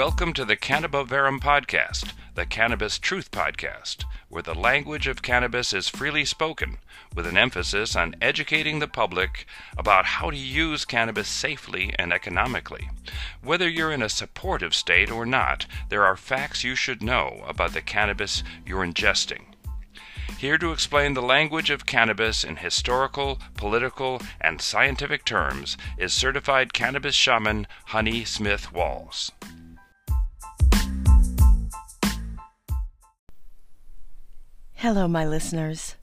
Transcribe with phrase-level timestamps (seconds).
[0.00, 5.90] Welcome to the Cannabiverum Podcast, the Cannabis Truth Podcast, where the language of cannabis is
[5.90, 6.78] freely spoken,
[7.14, 9.44] with an emphasis on educating the public
[9.76, 12.88] about how to use cannabis safely and economically.
[13.42, 17.74] Whether you're in a supportive state or not, there are facts you should know about
[17.74, 19.42] the cannabis you're ingesting.
[20.38, 26.72] Here to explain the language of cannabis in historical, political, and scientific terms is certified
[26.72, 29.30] cannabis shaman Honey Smith Walls.
[34.80, 35.96] Hello, my listeners.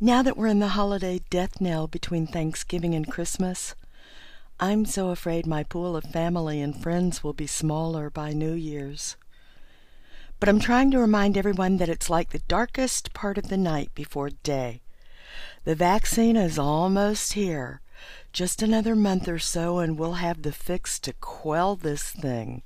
[0.00, 3.76] Now that we're in the holiday death knell between Thanksgiving and Christmas,
[4.58, 9.14] I'm so afraid my pool of family and friends will be smaller by New Year's.
[10.40, 13.94] But I'm trying to remind everyone that it's like the darkest part of the night
[13.94, 14.80] before day.
[15.62, 17.80] The vaccine is almost here.
[18.32, 22.62] Just another month or so, and we'll have the fix to quell this thing.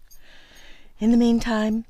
[0.99, 1.85] In the meantime,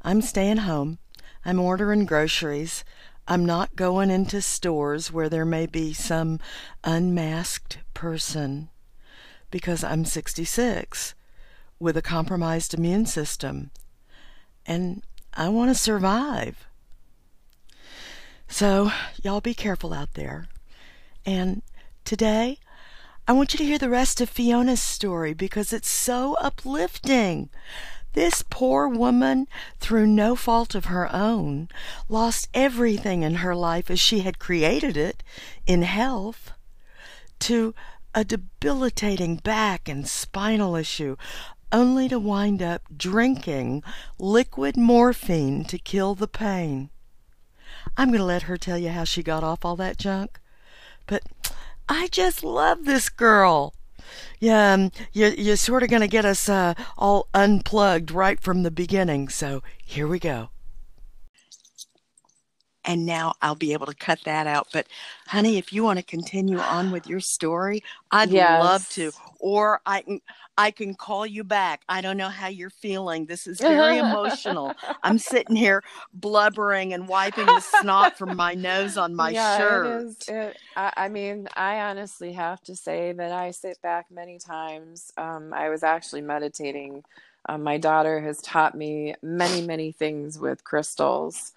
[0.00, 0.96] I'm staying home
[1.44, 2.84] I'm ordering groceries.
[3.26, 6.40] I'm not going into stores where there may be some
[6.82, 8.68] unmasked person
[9.50, 11.14] because I'm 66
[11.78, 13.70] with a compromised immune system
[14.66, 16.66] and I want to survive.
[18.46, 18.92] So,
[19.22, 20.46] y'all be careful out there.
[21.26, 21.62] And
[22.04, 22.58] today,
[23.26, 27.48] I want you to hear the rest of Fiona's story because it's so uplifting.
[28.14, 29.48] This poor woman,
[29.80, 31.68] through no fault of her own,
[32.08, 35.22] lost everything in her life as she had created it
[35.66, 36.52] in health
[37.40, 37.74] to
[38.14, 41.16] a debilitating back and spinal issue,
[41.72, 43.82] only to wind up drinking
[44.16, 46.90] liquid morphine to kill the pain.
[47.96, 50.38] I'm going to let her tell you how she got off all that junk.
[51.06, 51.24] But
[51.88, 53.74] I just love this girl
[54.40, 58.62] yeah, um, you, you're sort of going to get us uh, all unplugged right from
[58.62, 59.28] the beginning.
[59.28, 60.50] So here we go.
[62.84, 64.68] And now I'll be able to cut that out.
[64.72, 64.86] But,
[65.26, 68.62] honey, if you want to continue on with your story, I'd yes.
[68.62, 69.12] love to.
[69.40, 70.20] Or I can
[70.56, 71.82] I can call you back.
[71.88, 73.26] I don't know how you're feeling.
[73.26, 74.72] This is very emotional.
[75.02, 79.86] I'm sitting here blubbering and wiping the snot from my nose on my yeah, shirt.
[79.86, 84.06] It is, it, I, I, mean, I honestly have to say that I sit back
[84.10, 85.12] many times.
[85.16, 87.02] Um, I was actually meditating.
[87.48, 91.52] Um, my daughter has taught me many, many things with crystals.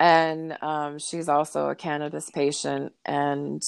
[0.00, 2.92] And um, she's also a cannabis patient.
[3.04, 3.62] And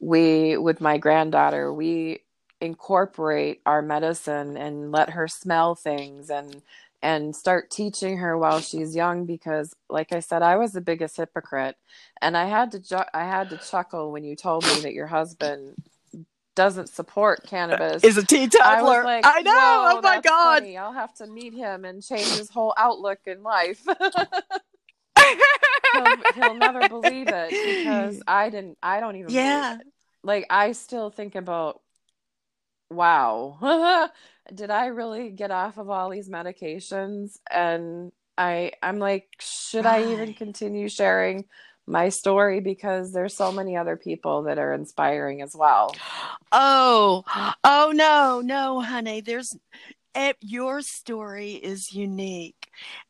[0.00, 2.20] we, with my granddaughter, we
[2.60, 6.62] incorporate our medicine and let her smell things and
[7.02, 11.18] and start teaching her while she's young because like I said I was the biggest
[11.18, 11.76] hypocrite
[12.22, 15.06] and I had to ju- I had to chuckle when you told me that your
[15.06, 15.76] husband
[16.54, 19.02] doesn't support cannabis is a teetotaler.
[19.02, 19.52] I, like, I know.
[19.52, 20.60] Oh my god.
[20.60, 20.78] Funny.
[20.78, 23.84] I'll have to meet him and change his whole outlook in life.
[25.92, 29.78] he'll, he'll, never believe it because I didn't I don't even Yeah.
[30.22, 31.80] Like I still think about
[32.90, 34.08] wow.
[34.54, 37.38] Did i really get off of all these medications?
[37.50, 40.04] And i i'm like should right.
[40.04, 41.46] i even continue sharing
[41.86, 42.60] my story?
[42.60, 45.94] Because there's so many other people that are inspiring as well.
[46.52, 47.24] Oh
[47.64, 49.20] oh no no honey.
[49.20, 49.56] There's
[50.14, 52.55] eh, your story is unique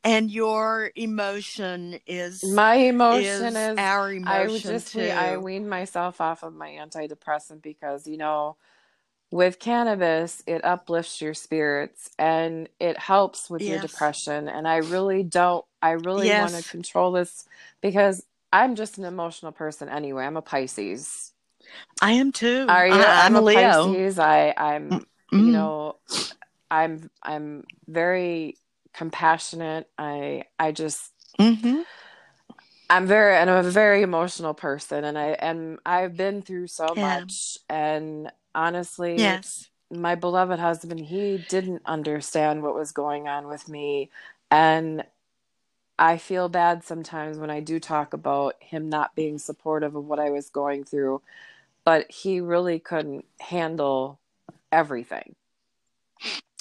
[0.04, 5.00] and your emotion is my emotion is, is our emotion i just too.
[5.00, 8.56] i weaned myself off of my antidepressant because you know
[9.30, 13.70] with cannabis, it uplifts your spirits and it helps with yes.
[13.70, 14.48] your depression.
[14.48, 16.52] And I really don't, I really yes.
[16.52, 17.44] want to control this
[17.80, 20.24] because I'm just an emotional person anyway.
[20.24, 21.32] I'm a Pisces.
[22.00, 22.66] I am too.
[22.68, 22.94] Are you?
[22.94, 23.86] I, am a, a Leo.
[23.86, 24.18] Pisces.
[24.18, 25.96] I, I'm, mm you know,
[26.70, 28.56] I'm, I'm very
[28.96, 29.88] compassionate.
[29.98, 31.82] I, I just, mm-hmm.
[32.88, 36.86] I'm very, and I'm a very emotional person, and I, and I've been through so
[36.96, 37.20] yeah.
[37.20, 39.68] much, and honestly, yes.
[39.90, 44.10] my beloved husband, he didn't understand what was going on with me.
[44.50, 45.04] And
[45.98, 50.18] I feel bad sometimes when I do talk about him not being supportive of what
[50.18, 51.22] I was going through,
[51.84, 54.18] but he really couldn't handle
[54.70, 55.34] everything.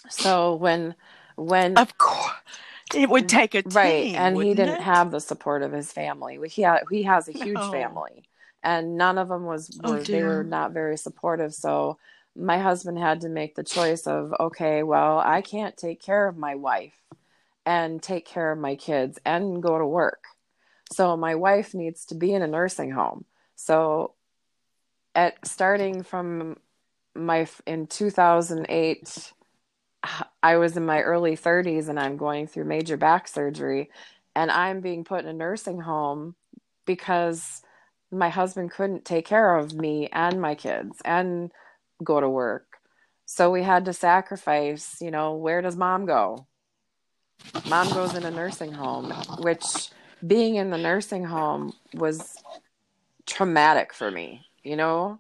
[0.10, 0.96] So when
[1.36, 2.32] when of course
[2.94, 4.82] it would mm, take a team, right, and he didn't it?
[4.82, 6.40] have the support of his family.
[6.48, 7.72] He had, he has a huge no.
[7.72, 8.30] family,
[8.66, 11.98] and none of them was oh, were, oh, they were not very supportive so
[12.36, 16.36] my husband had to make the choice of okay well i can't take care of
[16.36, 17.00] my wife
[17.66, 20.24] and take care of my kids and go to work
[20.92, 23.24] so my wife needs to be in a nursing home
[23.56, 24.14] so
[25.14, 26.58] at starting from
[27.14, 29.34] my in 2008
[30.44, 33.90] I was in my early 30s and I'm going through major back surgery
[34.36, 36.36] and I'm being put in a nursing home
[36.86, 37.62] because
[38.12, 41.52] my husband couldn't take care of me and my kids and
[42.04, 42.66] go to work.
[43.26, 46.46] So we had to sacrifice, you know, where does mom go?
[47.68, 49.90] Mom goes in a nursing home, which
[50.26, 52.36] being in the nursing home was
[53.26, 55.20] traumatic for me, you know?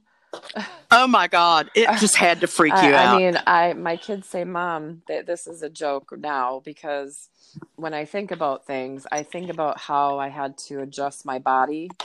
[0.91, 1.71] Oh my God.
[1.75, 3.23] It just had to freak you I, out.
[3.25, 7.29] I mean, I my kids say, Mom, th- this is a joke now because
[7.77, 11.95] when I think about things, I think about how I had to adjust my body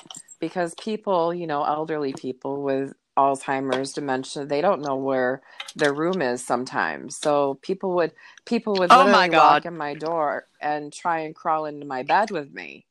[0.41, 5.43] because people, you know, elderly people with Alzheimer's, dementia, they don't know where
[5.77, 7.17] their room is sometimes.
[7.17, 8.12] So people would
[8.47, 9.55] people would Oh, my God.
[9.55, 12.87] walk in my door and try and crawl into my bed with me.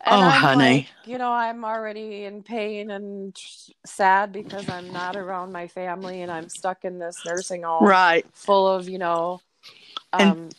[0.00, 0.52] And Oh, I'm honey.
[0.52, 5.68] like, you know, I'm already in pain and tr- sad because I'm not around my
[5.68, 8.26] family and I'm stuck in this nursing home right.
[8.32, 9.42] full of, you know,
[10.18, 10.50] And um,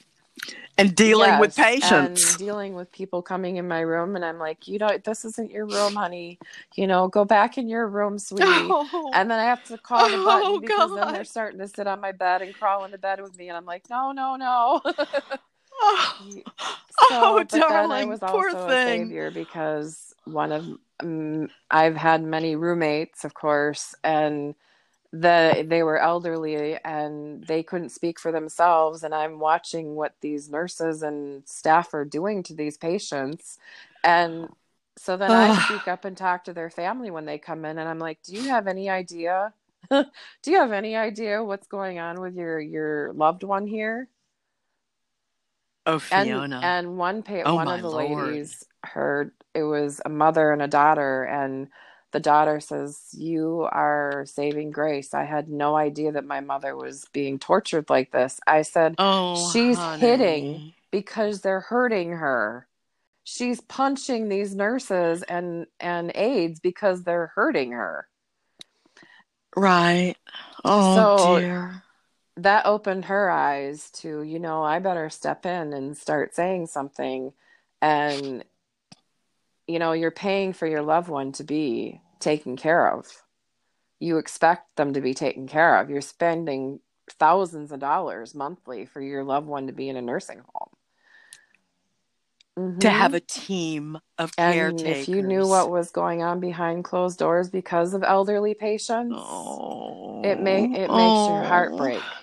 [0.78, 2.24] And dealing with patients.
[2.26, 5.52] and dealing with people coming in my room and i'm like you know this isn't
[5.52, 6.40] your room honey
[6.76, 10.10] you know go back in your room sweetie Oh, and then i have to call
[10.10, 12.98] the button Oh, because then they're starting to sit on my bed and crawl into
[12.98, 14.82] bed with me and i'm like no no no
[15.82, 16.16] oh,
[16.90, 19.02] so Oh, but i darling, was poor also a thing.
[19.02, 20.68] savior because one of
[21.02, 24.56] um, i've had many roommates of course and
[25.14, 30.50] the they were elderly and they couldn't speak for themselves and i'm watching what these
[30.50, 33.58] nurses and staff are doing to these patients.
[34.04, 34.50] And
[34.98, 37.90] so then i speak up and talk to their family when they come in and
[37.90, 39.54] i'm like do you have any idea?
[39.92, 44.08] Do you have any idea what's going on with your your loved one here
[45.86, 46.60] oh, and Fiona.
[46.64, 48.28] and one pa- Oh, one of the Lord.
[48.34, 51.68] ladies heard it was a mother and a daughter and
[52.12, 57.06] the daughter says you are saving grace i had no idea that my mother was
[57.14, 60.02] being tortured like this i said oh, she's honey.
[60.02, 62.68] hitting because they're hurting her
[63.24, 68.08] she's punching these nurses and and aides because they're hurting her
[69.56, 70.16] Right.
[70.64, 71.84] Oh, So- dear.
[72.44, 77.34] That opened her eyes to you know i better step in and start saying something
[77.82, 78.44] and
[79.68, 83.08] you know you're paying for your loved one to be taken care of
[84.00, 86.80] you expect them to be taken care of you're spending
[87.20, 90.70] thousands of dollars monthly for your loved one to be in a nursing home
[92.82, 92.92] To Mhm.
[92.92, 95.04] have a team of and caretakers.
[95.04, 100.24] if you knew what was going on behind closed doors because of elderly patients Oh,
[100.24, 101.78] it may it makes your heart oh.
[101.78, 102.21] break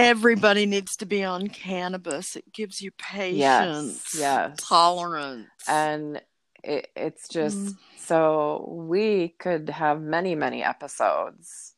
[0.00, 2.36] Everybody needs to be on cannabis.
[2.36, 4.56] It gives you patience, yes.
[4.60, 5.48] tolerance.
[5.68, 6.20] and
[6.62, 7.76] it, it's just Mm.
[7.98, 11.74] so we could have many many episodes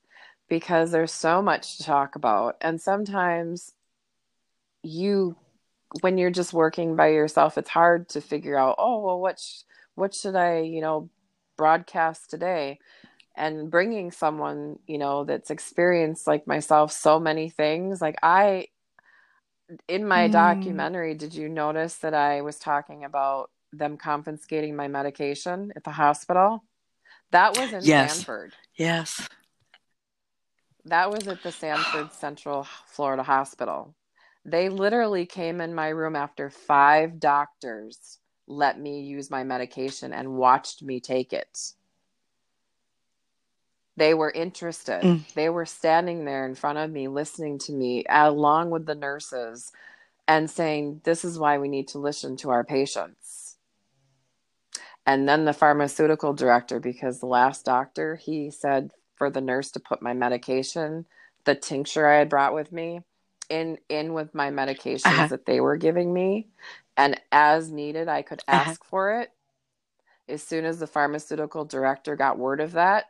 [0.48, 3.72] because there's so much to talk about and sometimes
[4.82, 5.36] you
[6.00, 9.62] when you're just working by yourself it's hard to figure out oh well what sh-
[9.94, 11.08] what should i you know
[11.56, 12.78] broadcast today
[13.34, 18.66] and bringing someone you know that's experienced like myself so many things like i
[19.88, 20.32] in my Mm.
[20.32, 25.90] documentary did you notice that i was talking about them confiscating my medication at the
[25.90, 26.62] hospital
[27.30, 28.14] that was in Yes.
[28.16, 29.28] sanford yes.
[30.84, 33.94] that was at the sanford central florida hospital
[34.44, 40.34] they literally came in my room after five doctors let me use my medication and
[40.36, 41.72] watched me take it
[43.96, 45.02] they were interested.
[45.06, 45.26] Mm.
[45.34, 49.72] They were standing there in front of me, listening to me, along with the nurses,
[50.28, 53.56] and saying, This is why we need to listen to our patients.
[55.06, 59.80] And then the pharmaceutical director, because the last doctor, he said for the nurse to
[59.80, 61.06] put my medication,
[61.44, 63.00] the tincture I had brought with me,
[63.50, 65.28] in in with my medications Uh-huh.
[65.30, 66.48] that they were giving me.
[66.96, 68.70] And as needed, I could Uh-huh.
[68.72, 69.32] ask for it.
[70.28, 73.06] As soon as the pharmaceutical director got word of that,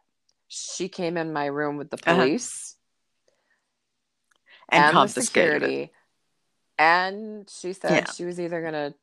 [0.54, 2.14] she came in my room with the Uh-huh.
[2.16, 2.76] police
[4.68, 5.24] And, and, the it.
[5.24, 5.92] security.
[6.78, 8.12] And she said Yeah.
[8.12, 8.94] she was either going to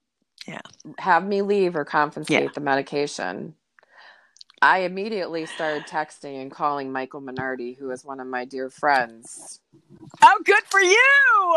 [0.48, 0.62] Yeah.
[1.00, 2.48] have me leave or confiscate Yeah.
[2.50, 3.56] the medication.
[4.62, 9.60] I immediately started texting and calling Michael Minardi, who is one of my dear friends.
[10.22, 10.96] Oh, good for you!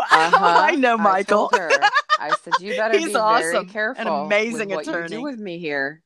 [0.11, 0.45] Uh-huh.
[0.45, 1.49] I know Michael.
[1.53, 1.79] I her,
[2.19, 3.67] I said, you better He's be very awesome.
[3.97, 5.15] An amazing with what you attorney.
[5.17, 6.01] do with me here.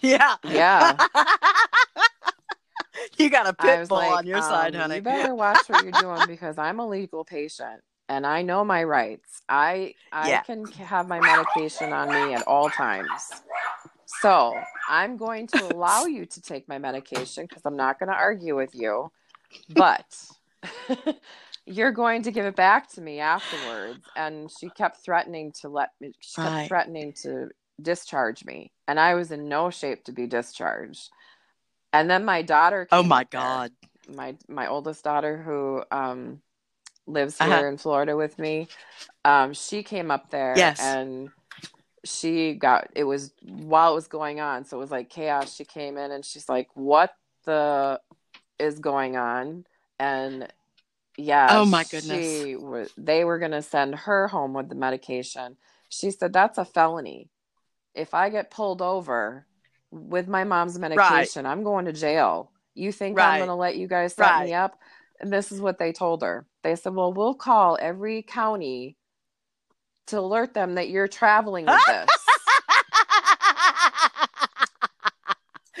[0.00, 0.36] yeah.
[0.44, 0.96] Yeah.
[3.20, 4.96] you got a pit bull like, on your side, um, honey.
[4.96, 8.84] You better watch what you're doing because I'm a legal patient and I know my
[8.84, 9.42] rights.
[9.48, 10.42] I I Yeah.
[10.44, 13.42] can have my medication on me at all times.
[14.06, 18.16] So I'm going to allow you to take my medication because I'm not going to
[18.16, 19.12] argue with you.
[19.68, 20.06] but
[21.66, 24.08] you're going to give it back to me afterwards.
[24.16, 26.66] And she kept threatening to let me, she kept Right.
[26.66, 27.48] threatening to
[27.82, 28.72] discharge me.
[28.88, 31.10] And I was in no shape to be discharged.
[31.92, 33.30] And then my daughter Oh my there.
[33.32, 33.72] God.
[34.08, 36.40] My my oldest daughter who um
[37.06, 37.62] lives here Uh-huh.
[37.66, 38.68] in Florida with me.
[39.24, 40.80] Um she came up there Yes.
[40.80, 41.30] and
[42.04, 45.64] she got it was while it was going on so it was like chaos she
[45.64, 48.00] came in and she's like what the
[48.58, 49.66] is going on
[49.98, 50.48] and
[51.18, 52.26] yeah Oh, my goodness.
[52.26, 52.56] she
[52.96, 55.56] they were going to send her home with the medication
[55.90, 57.28] she said that's a felony
[57.94, 59.46] if i get pulled over
[59.90, 63.86] with my mom's medication i'm going to jail you think i'm going to let you
[63.88, 64.78] guys set me up
[65.20, 68.96] and this is what they told her they said well we'll call every county
[70.06, 72.08] to alert them that you're traveling with this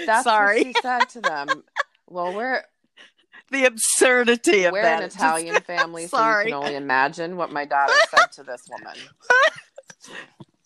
[0.06, 0.62] That's Sorry.
[0.62, 1.62] what she said to them.
[2.08, 2.62] Well, we're
[3.50, 5.00] the absurdity of we're that.
[5.00, 8.42] an It's just- Italian family, so you can only imagine what my daughter said to
[8.42, 8.96] this woman.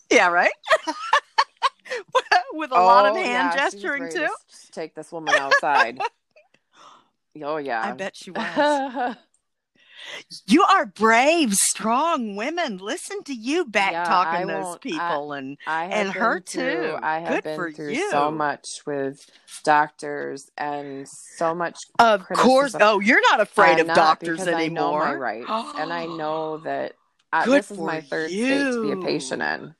[0.09, 0.53] yeah, right.
[2.55, 4.27] With a lot of Oh, hand yeah, gesturing too.
[4.65, 5.99] to take this woman outside.
[7.43, 7.81] oh yeah.
[7.83, 9.15] I bet she was.
[10.47, 12.77] You are brave, strong women.
[12.77, 16.97] Listen to you back Yeah, talking I those people and I And her through, too.
[17.01, 19.29] I have Good been for through so much with
[19.63, 21.77] doctors and so much.
[21.99, 22.75] of course.
[22.79, 24.99] Oh, you're not afraid I'm of doctors because I know anymore.
[24.99, 26.93] my rights, and I know that
[27.33, 29.75] I, Good this is my third state to be a patient in.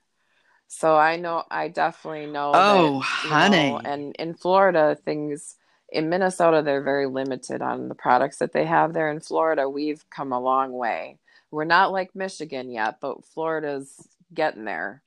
[0.68, 2.52] So I know, I definitely know.
[2.54, 3.72] Oh, that, honey.
[3.72, 5.58] know, and in Florida, things
[5.90, 9.10] in Minnesota, they're very limited on the products that they have there.
[9.10, 11.20] In Florida, we've come a long way.
[11.52, 15.02] We're not like Michigan yet, but Florida's getting there.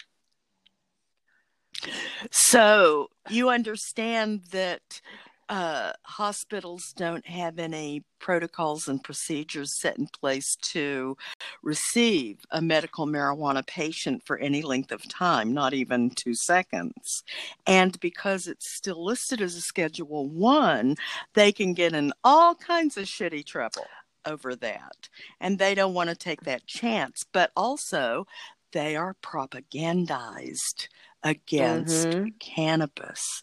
[2.30, 5.00] So you understand that
[5.48, 11.16] uh, hospitals don't have any protocols and procedures set in place to
[11.62, 17.22] receive a medical marijuana patient for any length of time, not even two seconds.
[17.66, 20.96] And because it's still listed as a Schedule One,
[21.34, 23.86] they can get in all kinds of shitty trouble
[24.26, 25.08] over that,
[25.40, 27.24] and they don't want to take that chance.
[27.32, 28.26] But also,
[28.72, 30.88] they are propagandized
[31.22, 32.38] against Mhm.
[32.38, 33.42] cannabis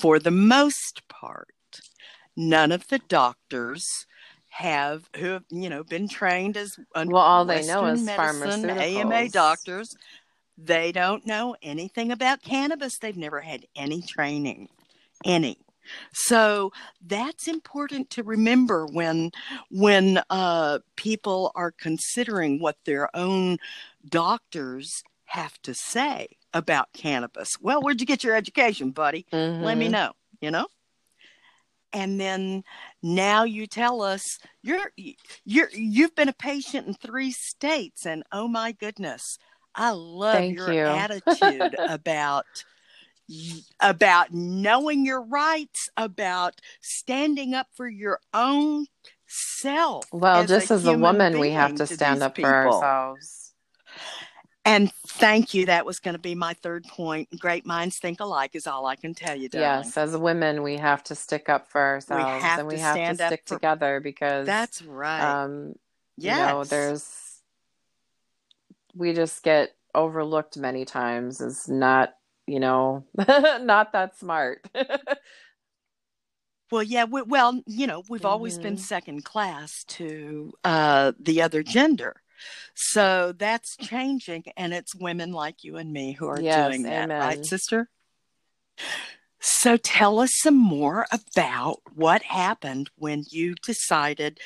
[0.00, 1.48] for the most part.
[2.36, 4.06] None of the doctors
[4.50, 8.70] have who have you know been trained as Well, all they know Western is medicine,
[8.70, 9.94] AMA doctors.
[10.58, 12.98] They don't know anything about cannabis.
[12.98, 14.68] They've never had any training,
[15.24, 15.58] any.
[16.12, 16.72] So
[17.06, 19.32] that's important to remember when
[19.70, 23.58] when uh, people are considering what their own
[24.08, 27.50] doctors have to say about cannabis.
[27.60, 29.26] Well, where'd you get your education, buddy?
[29.60, 29.92] Let me Mhm.
[29.92, 30.66] know, you know?
[31.92, 32.62] And then
[33.02, 34.92] now you tell us you're
[35.44, 39.38] you're you've been a patient in three states and oh my goodness,
[39.74, 40.78] I love Thank your you.
[40.78, 42.64] attitude about
[43.80, 48.86] about knowing your rights, about standing up for your own
[49.26, 50.08] self.
[50.12, 53.39] Well, as just a as a woman, we have to stand up for ourselves.
[54.64, 55.66] And thank you.
[55.66, 57.28] That was going to be my third point.
[57.38, 59.84] Great minds think alike is all I can tell you, darling.
[59.84, 63.24] Yes, as women, we have to stick up for ourselves and we to have to
[63.24, 65.20] up stick for- together because That's right.
[65.44, 65.74] um,
[66.18, 66.38] yes.
[66.38, 67.40] you know, there's
[68.94, 72.14] we just get overlooked many times as not,
[72.46, 74.68] you know, not that smart.
[76.72, 77.02] Well, yeah.
[77.02, 78.80] We, well, you know, we've always been Mhm.
[78.80, 82.22] second class to uh, the other gender.
[82.74, 87.04] So that's changing, and it's women like you and me who are Yes, doing that,
[87.04, 87.20] amen.
[87.20, 87.88] right, sister?
[89.40, 94.38] So tell us some more about what happened when you decided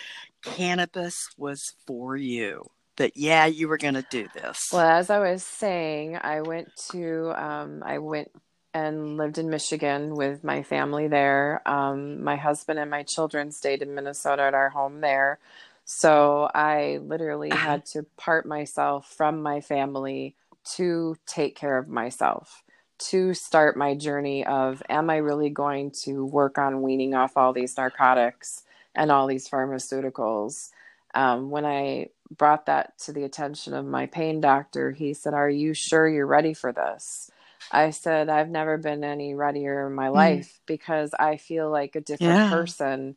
[0.42, 2.70] cannabis was for you.
[2.96, 4.58] That yeah, you were going to do this.
[4.72, 8.30] Well, as I was saying, I went to um, I went
[8.72, 11.60] and lived in Michigan with my family there.
[11.66, 15.38] Um, my husband and my children stayed in Minnesota at our home there.
[15.84, 17.56] So I literally Uh-huh.
[17.56, 20.36] had to part myself from my family
[20.76, 22.62] to take care of myself,
[22.98, 27.52] to start my journey of am I really going to work on weaning off all
[27.52, 28.62] these narcotics
[28.94, 30.70] and all these pharmaceuticals?
[31.14, 35.50] Um, when I brought that to the attention of my pain doctor, he said, Are
[35.50, 37.30] you sure you're ready for this?
[37.70, 42.00] I said, I've never been any readier in my life because I feel like a
[42.00, 42.44] different Yeah.
[42.44, 43.16] person,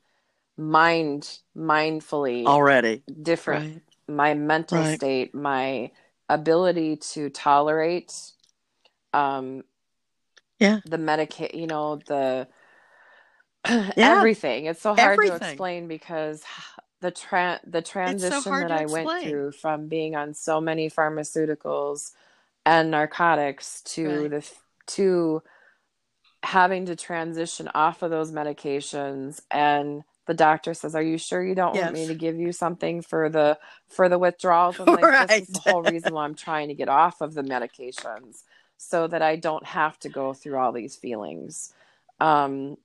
[0.58, 3.04] mind, mindfully Already.
[3.22, 3.76] different.
[3.76, 3.82] Right.
[4.16, 4.98] My mental Right.
[4.98, 5.92] state, my
[6.30, 8.14] ability to tolerate,
[9.14, 9.64] um,
[10.60, 10.80] Yeah.
[10.86, 12.48] the medica, you know, the
[13.68, 13.94] Yeah.
[13.98, 14.66] everything.
[14.66, 16.44] It's so hard to explain because
[17.02, 22.12] the tra- the transition hard that I went through from being on so many pharmaceuticals
[22.66, 24.32] and narcotics to Right.
[24.32, 24.52] the
[24.88, 25.44] to
[26.44, 31.56] having to transition off of those medications and the doctor says are you sure you
[31.56, 33.58] don't want me to give you something for the
[33.88, 36.90] for the withdrawals i'm like this is the whole reason why i'm trying to get
[36.90, 38.44] off of the medications
[38.78, 41.74] so that i don't have to go through all these feelings.
[42.20, 42.78] Um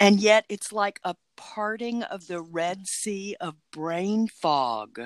[0.00, 5.00] And yet it's like a parting of the Red Sea of brain fog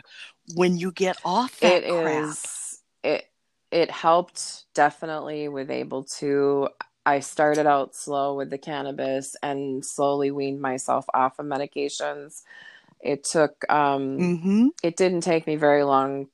[0.54, 2.24] when you get off that it crap.
[2.24, 3.24] is it
[3.70, 6.68] it helped definitely with able to
[7.04, 12.42] i started out slow with the cannabis and slowly weaned myself off of medications.
[13.00, 14.68] It took um Mm-hmm.
[14.82, 16.28] it didn't take me very long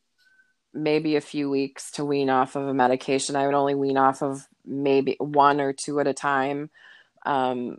[0.74, 3.36] maybe a few weeks to wean off of a medication.
[3.36, 6.70] I would only wean off of maybe one or two at a time.
[7.24, 7.78] Um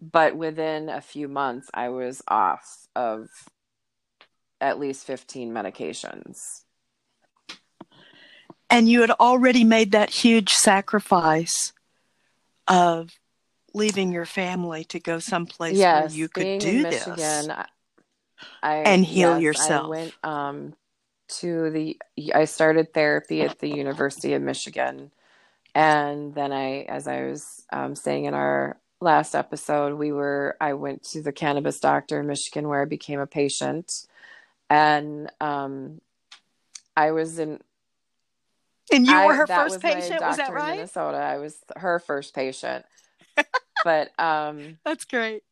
[0.00, 3.28] but within a few months i was off of
[4.60, 6.62] at least 15 medications
[8.70, 11.72] And you had already made that huge sacrifice
[12.66, 13.10] of
[13.74, 17.06] leaving your family to go someplace yes, where you could do this.
[17.06, 17.54] Michigan,
[18.62, 19.86] I, And heal yes, yourself.
[19.86, 20.74] I went um,
[21.40, 21.98] to the.
[22.34, 25.10] I started therapy at the University of Michigan,
[25.74, 30.56] and then I, as I was um, saying in our last episode, we were.
[30.60, 33.92] I went to the cannabis doctor in Michigan where I became a patient,
[34.68, 36.00] and um,
[36.96, 37.60] I was in.
[38.92, 40.76] And you I- were her first was patient, was that right?
[40.76, 41.18] Minnesota.
[41.18, 42.84] I was her first patient,
[43.84, 44.78] but um.
[44.84, 45.42] That's great.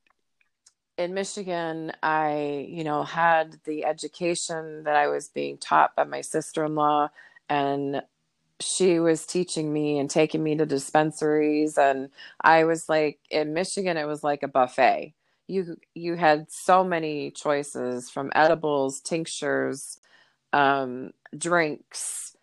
[0.99, 6.23] in Michigan, I, you know, had the education that I was being taught by my
[6.23, 7.11] sister-in-law
[7.49, 8.03] and
[8.61, 12.09] she was teaching me and taking me to dispensaries and
[12.41, 15.13] I was like in Michigan it was like a buffet.
[15.47, 20.01] You you had so many choices from edibles, tinctures,
[20.53, 22.36] um, drinks,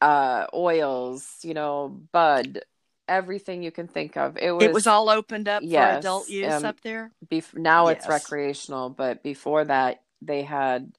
[0.00, 2.60] uh, oils, you know, bud,
[3.08, 4.36] everything you can think of.
[4.38, 7.12] It was it was all opened up for adult use um, up there.
[7.30, 10.92] bef- now it's recreational, but before that, they had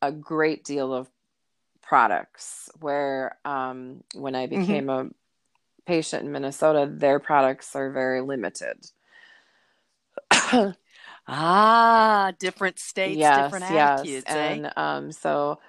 [0.00, 1.08] a great deal of
[1.82, 2.70] products.
[2.80, 4.58] Where um, when I Mm-hmm.
[4.62, 5.10] became a
[5.86, 8.86] patient in Minnesota, their products are very limited.
[11.28, 14.58] Ah, different states, yes, different yes, attitudes, eh?
[14.58, 15.60] and um, so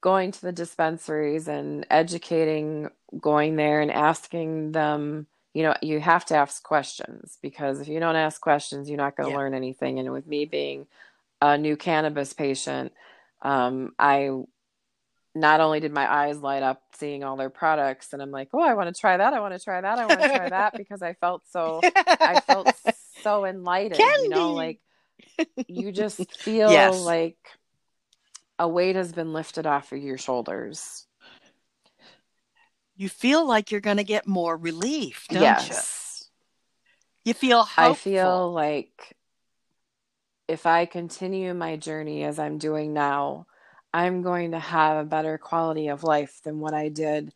[0.00, 5.26] going to the dispensaries and educating, going there and asking them.
[5.52, 9.16] You know, you have to ask questions because if you don't ask questions, you're not
[9.16, 9.36] going to Yeah.
[9.36, 9.98] learn anything.
[9.98, 10.86] And with me being
[11.42, 12.92] a new cannabis patient,
[13.42, 14.30] um, I
[15.34, 18.60] not only did my eyes light up seeing all their products, and I'm like, oh,
[18.60, 19.32] I want to try that.
[19.32, 19.98] I want to try that.
[19.98, 21.86] I want to try that because I felt so,
[22.24, 22.70] I felt
[23.22, 24.16] so enlightened.
[24.16, 24.80] You know, like
[25.68, 27.04] you just feel Yes.
[27.04, 27.38] like
[28.60, 31.06] a weight has been lifted off of your shoulders.
[32.94, 36.28] you feel like you're going to get more relief, don't yes.
[37.24, 37.30] you?
[37.30, 37.82] You feel hopeful.
[37.82, 39.16] I feel like
[40.46, 43.46] if I continue my journey as I'm doing now,
[43.94, 47.32] I'm going to have a better quality of life than what I did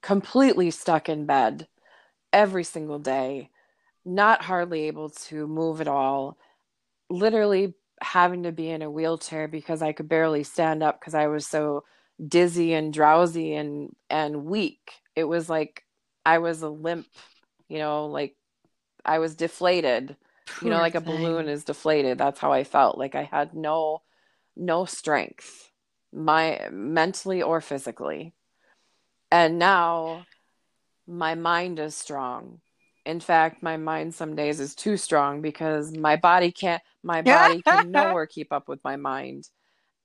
[0.00, 1.66] completely stuck in bed
[2.32, 3.50] every single day,
[4.04, 6.38] not hardly able to move at all,
[7.10, 11.26] literally having to be in a wheelchair because I could barely stand up because I
[11.26, 11.84] was so
[12.26, 14.92] dizzy and drowsy and and weak.
[15.16, 15.84] It was like
[16.24, 17.06] I was a limp,
[17.68, 18.36] you know, like
[19.04, 20.16] I was deflated.
[20.62, 22.18] You know Poor like a balloon is deflated.
[22.18, 22.98] That's how i felt.
[22.98, 24.02] Like i had no
[24.56, 25.70] no strength
[26.12, 28.32] my mentally or physically.
[29.30, 30.26] And now
[31.06, 32.60] my mind is strong
[33.08, 37.62] in fact my mind some days is too strong because my body can't my body
[37.62, 39.48] can nowhere keep up with my mind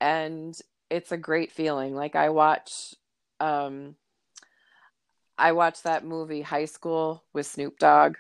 [0.01, 0.57] and
[0.89, 2.95] it's a great feeling like i watch
[3.39, 3.95] um
[5.37, 8.15] i watched that movie high school with snoop dogg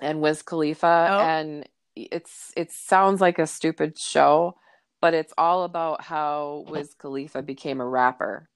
[0.00, 1.20] and Wiz Khalifa, Oh.
[1.20, 4.56] and it's it sounds like a stupid show,
[5.00, 8.48] but it's all about how Wiz Khalifa became a rapper,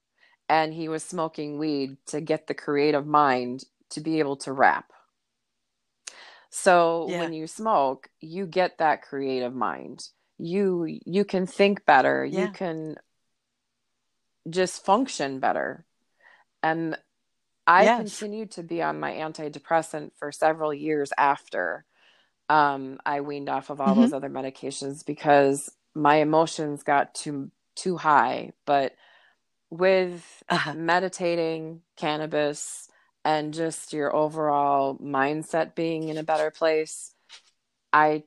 [0.49, 4.91] and he was smoking weed to get the creative mind to be able to rap.
[6.49, 7.17] So Yeah.
[7.17, 10.09] when you smoke, you get that creative mind.
[10.37, 12.25] You you can think better.
[12.29, 12.41] Yeah.
[12.41, 12.97] You can
[14.49, 15.85] just function better.
[16.63, 16.97] And
[17.67, 17.89] I Yes.
[17.89, 21.85] continued to be on my antidepressant for several years after
[22.49, 23.95] um, I weaned off of all Mm-hmm.
[23.95, 28.53] those other medications because my emotions got too too high.
[28.65, 28.93] But
[29.69, 30.75] with Uh-huh.
[30.75, 32.86] meditating, cannabis,
[33.27, 37.13] and just your overall mindset being in a better place,
[37.91, 38.23] I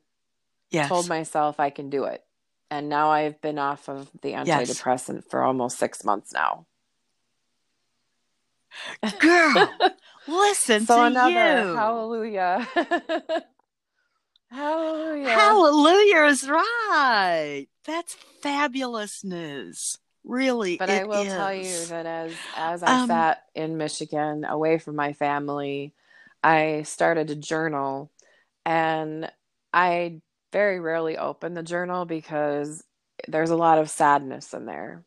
[0.70, 0.88] Yes.
[0.88, 2.22] told myself I can do it.
[2.70, 4.46] And now I've been off of the Yes.
[4.68, 6.66] antidepressant for almost six months now.
[9.20, 9.74] Girl,
[10.28, 11.74] listen so to another you.
[11.74, 12.68] hallelujah.
[14.50, 15.30] hallelujah.
[15.30, 17.66] Hallelujah is right.
[17.86, 19.96] That's fabulous news.
[20.24, 24.78] Really, but I will tell you that as as I Um, sat in Michigan away
[24.78, 25.94] from my family,
[26.42, 28.10] I started to journal
[28.66, 29.30] and
[29.74, 32.84] I very rarely open the journal because
[33.28, 35.04] there's a lot of sadness in there.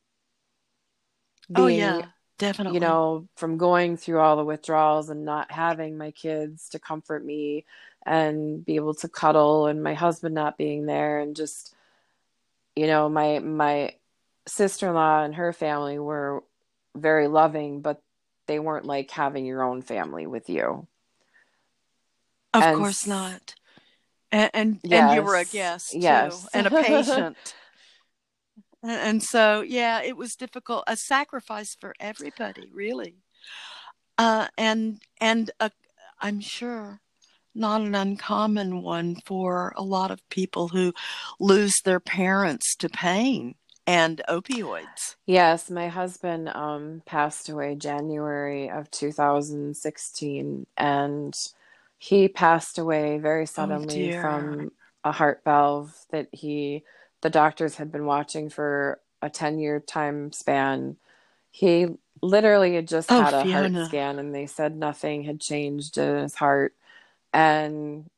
[1.56, 2.06] Oh yeah,
[2.38, 2.68] definitely.
[2.68, 7.26] you know, from going through all the withdrawals and not having my kids to comfort
[7.26, 7.66] me
[8.06, 11.76] and be able to cuddle and my husband not being there and just
[12.76, 13.96] you know, my my
[14.48, 16.44] sister-in-law and her family were
[16.96, 18.02] very loving, but
[18.48, 20.88] they weren't like having your own family with you.
[22.54, 23.56] of And course not.
[24.32, 26.48] And and, and you were a yes, guest too, yes.
[26.54, 27.38] and a patient.
[28.86, 33.16] And, and so, yeah, it was difficult, a sacrifice for everybody, really.
[34.18, 35.72] Uh, and and a,
[36.20, 37.00] I'm sure
[37.56, 40.94] not an uncommon one for a lot of people who
[41.40, 43.56] lose their parents to pain
[43.88, 45.16] and opioids.
[45.26, 51.36] Yes, my husband um passed away January of 2016 and
[51.98, 54.12] he passed away very Oh suddenly dear.
[54.12, 54.72] from
[55.06, 56.84] a heart valve that he
[57.22, 60.98] the doctors had been watching for a 10-year time span.
[61.52, 61.88] He
[62.22, 66.18] literally had just Oh, had a heart scan and they said nothing had changed in
[66.18, 66.76] his heart
[67.34, 68.10] and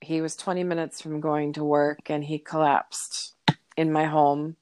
[0.00, 3.34] he was 20 minutes from going to work and he collapsed
[3.76, 4.56] in my home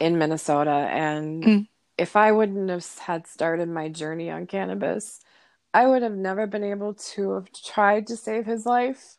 [0.00, 0.70] in Minnesota.
[0.70, 1.68] And Mm.
[1.98, 5.20] if I wouldn't have had started my journey on cannabis,
[5.74, 9.16] I would have never been able to have tried to save his life.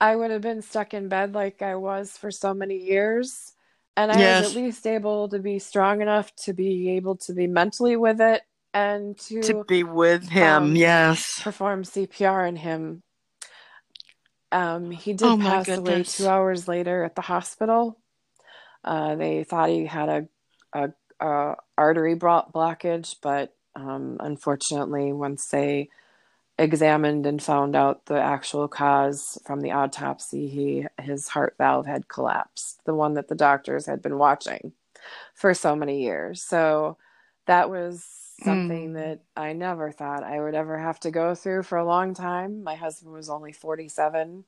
[0.00, 3.54] I would have been stuck in bed like I was for so many years.
[3.96, 7.48] And I was at least able to be strong enough to be able to be
[7.48, 10.44] mentally with it and to to be with him.
[10.46, 11.40] um, Yes.
[11.42, 13.02] perform CPR on him.
[14.52, 17.98] Um, he Oh did my pass away two hours later at the hospital.
[18.88, 20.28] Uh, they thought he had a,
[20.72, 20.90] a,
[21.26, 25.90] a artery blockage, but um, unfortunately, once they
[26.58, 32.08] examined and found out the actual cause from the autopsy, he his heart valve had
[32.08, 34.72] collapsed, the one that the doctors had been watching
[35.34, 36.42] for so many years.
[36.42, 36.98] So
[37.46, 38.06] that was
[38.42, 38.94] something Mm.
[38.94, 42.64] that I never thought I would ever have to go through for a long time.
[42.64, 44.44] My husband was only 47.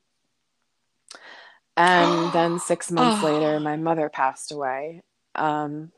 [1.77, 5.01] And then six months later, Oh, my mother passed away.
[5.35, 5.91] Um,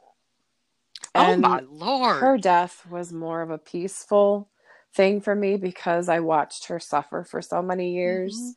[1.15, 2.15] oh my and Lord.
[2.21, 4.49] her death was more of a peaceful
[4.93, 8.37] thing for me because I watched her suffer for so many years.
[8.37, 8.55] Mhm.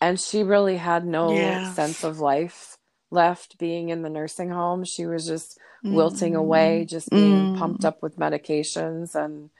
[0.00, 1.28] And she really had no
[1.74, 2.76] sense of life
[3.10, 4.84] left being in the nursing home.
[4.84, 6.88] She was just wilting away, Mm.
[6.88, 7.86] just being pumped Mm.
[7.86, 9.14] up with medications.
[9.14, 9.50] And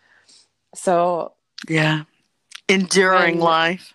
[0.75, 1.35] so
[1.69, 2.05] Yeah.
[2.69, 3.95] Enduring when life.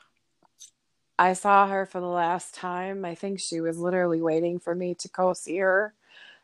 [1.19, 4.95] I saw her for the last time, I think she was literally waiting for me
[4.95, 5.93] to go see her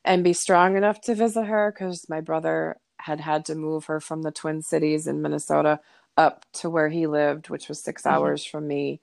[0.05, 3.99] and be strong enough to visit her because my brother had had to move her
[3.99, 5.79] from the Twin Cities in Minnesota
[6.17, 8.12] up to where he lived, which was 6 Mhm.
[8.13, 9.01] hours from me.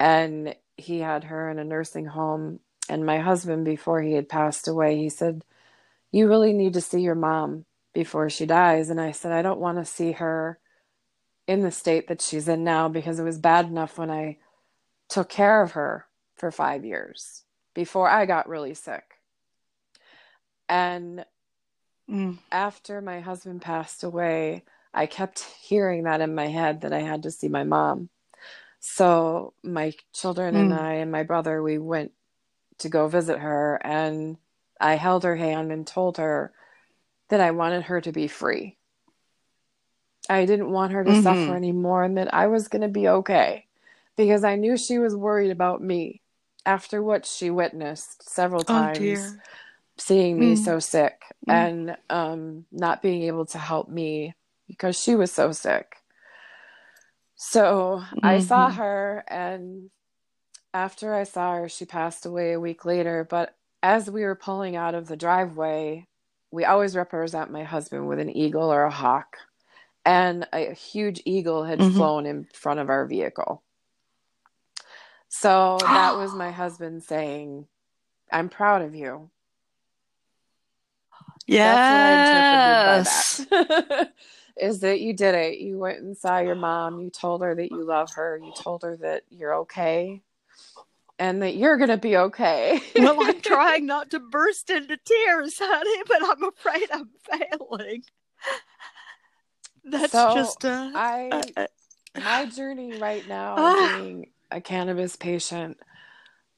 [0.00, 2.60] And he had her in a nursing home.
[2.88, 5.44] And my husband, before he had passed away, he said,
[6.12, 8.90] You really need to see your mom before she dies.
[8.90, 10.58] And I said, I don't want to see her
[11.46, 14.38] in the state that she's in now because it was bad enough when I
[15.14, 19.04] took care of her for five years before I got really sick.
[20.68, 21.24] And
[22.10, 22.38] Mm.
[22.50, 27.22] after my husband passed away, I kept hearing that in my head that I had
[27.22, 28.10] to see my mom.
[28.80, 30.78] So my children and Mm.
[30.78, 32.12] I and my brother, we went
[32.78, 34.36] to go visit her, and
[34.80, 36.52] I held her hand and told her
[37.28, 38.78] that I wanted her to be free.
[40.28, 41.56] I didn't want her to suffer Mhm.
[41.56, 43.68] anymore and that I was going to be okay
[44.16, 46.20] because I knew she was worried about me
[46.66, 49.42] after what she witnessed several Oh times dear.
[49.98, 50.58] seeing me Mm.
[50.58, 51.52] so sick Mm.
[51.52, 54.34] and um, not being able to help me
[54.68, 55.96] because she was so sick.
[57.36, 58.74] So I saw Mhm.
[58.76, 59.90] her, and
[60.72, 63.24] after I saw her, she passed away a week later.
[63.28, 66.06] But as we were pulling out of the driveway,
[66.50, 69.36] we always represent my husband with an eagle or a hawk,
[70.06, 71.92] and a huge eagle had Mhm.
[71.96, 73.63] flown in front of our vehicle.
[75.28, 77.66] So that was my husband saying,
[78.32, 79.30] I'm proud of you.
[81.48, 82.32] That's Yes.
[82.32, 84.12] what I by that.
[84.56, 85.58] is that you did it.
[85.58, 87.00] You went and saw your mom.
[87.00, 88.38] You told her that you love her.
[88.38, 90.22] You told her that you're okay
[91.18, 92.80] and that you're going to be okay.
[92.96, 98.02] well, I'm trying not to burst into tears, honey, but I'm afraid I'm failing.
[99.84, 101.66] That's so just uh, I uh,
[102.20, 103.88] my journey right now Ah.
[103.92, 105.78] being a cannabis patient.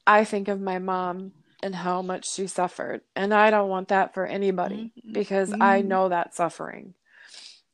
[0.05, 1.33] I think of my mom
[1.63, 5.13] and how much she suffered, and I don't want that for anybody Mhm.
[5.13, 5.85] because I Mhm.
[5.87, 6.93] know that suffering.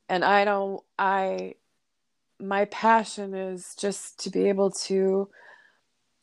[0.08, 1.54] And I don't I
[2.40, 5.30] my passion is just to be able to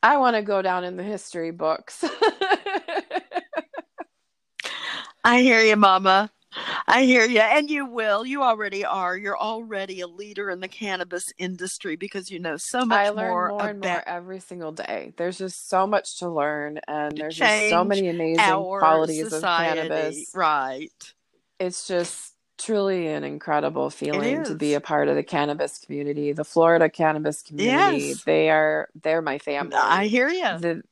[0.04, 2.04] I want to go down in the history books.
[5.24, 6.32] I hear you, Mama.
[6.88, 8.26] I hear you, and you will.
[8.26, 9.18] You already are.
[9.18, 13.30] You're already a leader in the cannabis industry because you know so much I learn
[13.30, 15.14] more, more, and more every single day.
[15.18, 19.80] There's just so much to learn, and there's just so many amazing qualities society.
[19.80, 20.32] of cannabis.
[20.34, 21.14] Right.
[21.60, 26.44] It's just truly an incredible feeling to be a part of the cannabis community, the
[26.44, 28.08] Florida cannabis community.
[28.08, 28.24] Yes.
[28.24, 29.76] They are they're my family.
[29.76, 30.58] I hear you.
[30.60, 30.84] The,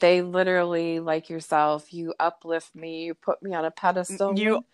[0.00, 4.38] they literally, like yourself, you uplift me, you put me on a pedestal.
[4.38, 4.64] You-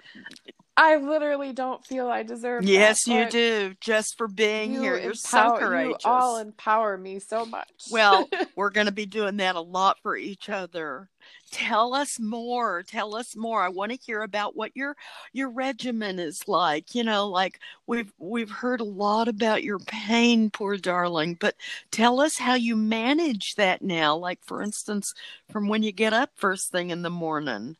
[0.83, 2.65] I literally don't feel I deserve.
[2.65, 3.75] Yes, that, you do.
[3.81, 6.05] Just for being You here, you're so empower- courageous.
[6.05, 7.69] You all empower me so much.
[7.93, 11.09] Well, we're going to be doing that a lot for each other.
[11.53, 12.83] Tell us more.
[12.83, 13.63] Tell us more.
[13.63, 14.97] I want to hear about what your
[15.33, 16.97] your regimen is like.
[16.97, 21.55] You know, like we've we've heard a lot about your pain, poor darling, but
[21.93, 24.17] tell us how you manage that now.
[24.17, 25.15] Like for instance,
[25.49, 27.77] from when you get up first thing in the morning.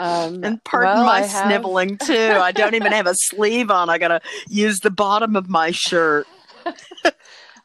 [0.00, 2.32] Um, And pardon well, my have- sniveling too.
[2.40, 3.88] I don't even have a sleeve on.
[3.90, 6.26] I got to use the bottom of my shirt.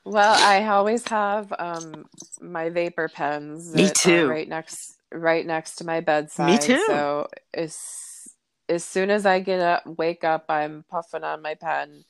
[0.07, 2.05] Well, I always have um
[2.39, 4.27] my vapor pens Me too.
[4.29, 6.45] right next right next to my bedside.
[6.45, 6.83] Me too.
[6.85, 8.29] So as
[8.69, 12.05] as soon as I get up, wake up, I'm puffing on my pen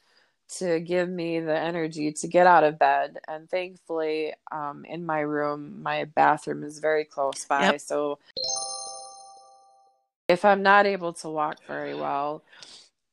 [0.57, 3.17] to give me the energy to get out of bed.
[3.29, 7.61] And thankfully, um, in my room, my bathroom is very close by.
[7.71, 7.79] Yep.
[7.79, 8.19] So
[10.27, 12.43] if I'm not able to walk very well,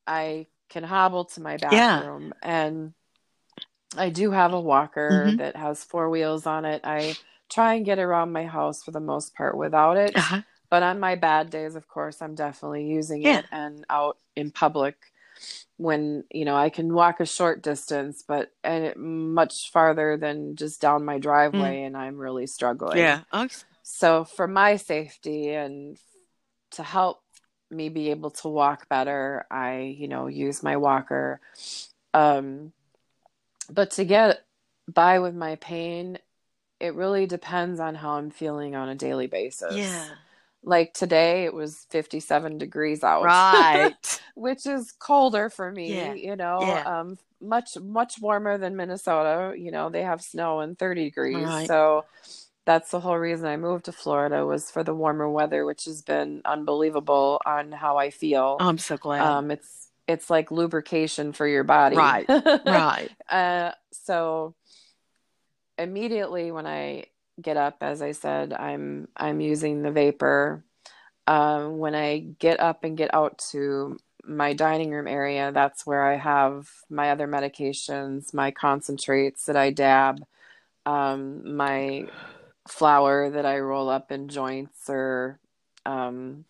[0.07, 1.99] I can hobble to my Yeah.
[1.99, 2.93] bathroom and
[3.95, 5.37] I do have a walker Mhm.
[5.37, 6.81] that has four wheels on it.
[6.83, 7.15] I
[7.49, 10.15] try and get around my house for the most part without it.
[10.15, 10.41] Uh-huh.
[10.69, 13.39] But on my bad days, of course, I'm definitely using Yeah.
[13.39, 14.95] it and out in public
[15.77, 20.55] when, you know, I can walk a short distance, but and it, much farther than
[20.55, 22.97] just down my driveway and I'm really struggling.
[22.97, 23.03] Mm.
[23.03, 23.19] Yeah.
[23.33, 23.55] Okay.
[23.83, 25.97] So for my safety and
[26.73, 27.21] to help
[27.71, 31.39] me be able to walk better, I, you know, use my walker.
[32.13, 32.71] Um,
[33.71, 34.43] but to get
[34.87, 36.19] by with my pain,
[36.79, 39.75] it really depends on how I'm feeling on a daily basis.
[39.77, 40.05] Yeah.
[40.65, 44.21] Like today, it was 57 degrees out, Right.
[44.35, 46.13] which is colder for me, Yeah.
[46.13, 46.83] you know, Yeah.
[46.85, 49.53] um, much, much warmer than Minnesota.
[49.57, 51.37] You know, they have snow and 30 degrees.
[51.45, 51.67] Right.
[51.67, 52.05] So
[52.65, 56.01] that's the whole reason I moved to Florida was for the warmer weather, which has
[56.01, 58.57] been unbelievable on how I feel.
[58.59, 59.21] I'm so glad.
[59.21, 61.95] Um, it's it's like lubrication for your body.
[61.95, 62.25] Right.
[62.29, 63.09] right.
[63.29, 64.53] Uh, so
[65.77, 67.05] immediately when I
[67.41, 70.63] get up, as I said, I'm I'm using the vapor.
[71.25, 76.03] Um, when I get up and get out to my dining room area, that's where
[76.03, 80.23] I have my other medications, my concentrates that I dab,
[80.85, 82.07] um, my
[82.67, 85.39] flour that I roll up in joints, or
[85.85, 86.45] um,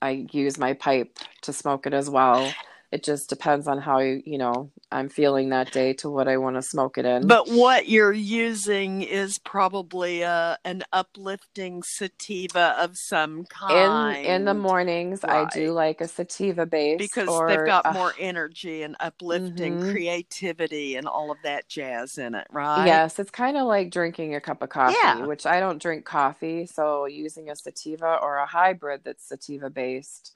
[0.00, 2.52] I use my pipe to smoke it as well.
[2.90, 6.56] It just depends on how you know I'm feeling that day to what I want
[6.56, 7.26] to smoke it in.
[7.26, 14.16] But what you're using is probably uh, an uplifting sativa of some kind.
[14.24, 17.92] in in the mornings, I do like a sativa base because or they've got a-
[17.92, 19.90] more energy and uplifting Mhm.
[19.90, 22.86] creativity and all of that jazz in it, right?
[22.86, 25.26] Yes, it's kind of like drinking a cup of coffee, Yeah.
[25.26, 30.34] which I don't drink coffee, so using a sativa or a hybrid that's sativa based,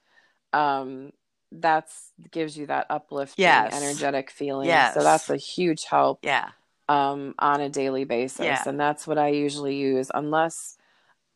[0.52, 1.12] um,
[1.60, 3.74] that's gives you that uplifting, Yes.
[3.74, 4.68] energetic feeling.
[4.68, 4.94] Yes.
[4.94, 6.50] So that's a huge help Yeah.
[6.88, 8.62] um, on a daily basis, Yeah.
[8.66, 10.76] and that's what I usually use, unless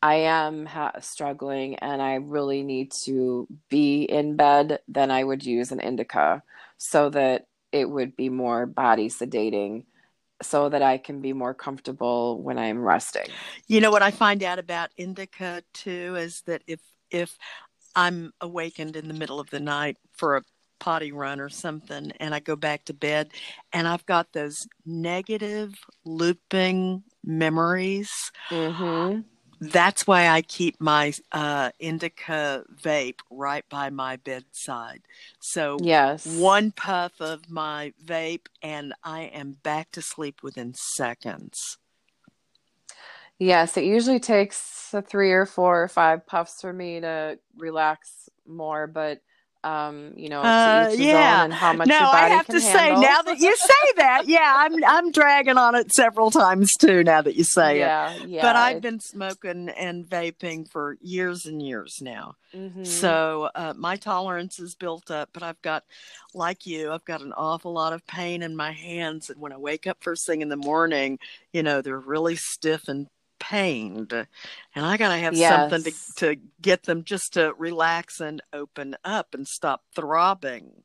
[0.01, 4.79] I am ha- struggling and I really need to be in bed.
[4.87, 6.43] Then I would use an indica
[6.77, 9.85] so that it would be more body sedating,
[10.41, 13.27] so that I can be more comfortable when I'm resting.
[13.67, 17.37] You know what I find out about indica too is that if if
[17.97, 20.43] I'm awakened in the middle of the night for a
[20.79, 23.31] potty run or something and I go back to bed
[23.73, 25.73] and I've got those negative
[26.05, 29.21] looping memories Mm-hmm.
[29.59, 35.01] That's why I keep my uh, indica vape right by my bedside.
[35.39, 36.25] So Yes.
[36.37, 41.79] one puff of my vape, and I am back to sleep within seconds.
[43.39, 48.29] Yes, it usually takes a three or four or five puffs for me to relax
[48.47, 49.21] more, but
[49.63, 51.43] um, you know, Uh, to each his yeah.
[51.43, 53.01] and how much no, I have to say handle.
[53.01, 57.03] now that you say that, yeah, I'm I'm dragging on it several times too.
[57.03, 58.41] Now that you say it, Yeah, yeah.
[58.41, 62.35] but I've been smoking and vaping for years and years now.
[62.53, 62.85] mhm.
[62.85, 65.83] So uh, my tolerance is built up, but I've got,
[66.33, 69.57] like you, I've got an awful lot of pain in my hands, and when I
[69.57, 71.19] wake up first thing in the morning,
[71.51, 73.07] you know they're really stiff and
[73.39, 78.95] pained, and I gotta have something to to get them just to relax and open
[79.05, 80.83] up and stop throbbing.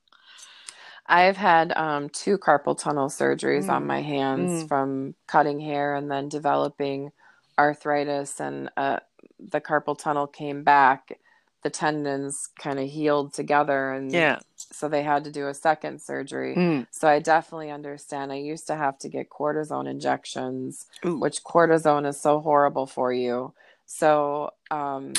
[1.07, 4.69] I've had um, two carpal tunnel surgeries on Mm, my hands mm.
[4.69, 7.13] from cutting hair and then developing
[7.59, 9.01] arthritis, and uh,
[9.41, 11.21] the carpal tunnel came back.
[11.63, 14.41] The tendons kind of healed together, and Yeah.
[14.57, 16.57] so they had to do a second surgery.
[16.57, 16.87] Mm.
[16.91, 18.33] So I definitely understand.
[18.33, 21.19] I used to have to get cortisone injections, Ooh.
[21.21, 23.55] which cortisone is so horrible for you.
[23.87, 25.13] So um,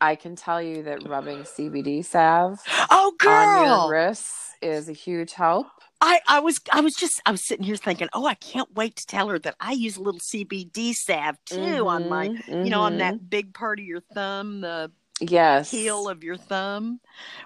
[0.00, 5.32] I can tell you that rubbing CBD salve Oh, on your wrists is a huge
[5.32, 5.66] help.
[6.00, 8.96] I, I was I was just I was sitting here thinking, oh, I can't wait
[8.96, 12.70] to tell her that I use a little CBD salve too on my, Mhm, you
[12.70, 17.00] know, on that big part of your thumb, the yes heel of your thumb